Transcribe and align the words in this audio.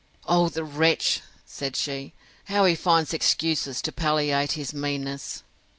O 0.25 0.49
the 0.49 0.63
wretch! 0.63 1.21
said 1.45 1.75
she, 1.75 2.13
how 2.45 2.65
he 2.65 2.73
finds 2.73 3.13
excuses 3.13 3.83
to 3.83 3.91
palliate 3.91 4.53
his 4.53 4.73
meanness! 4.73 5.43